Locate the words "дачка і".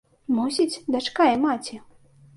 0.95-1.39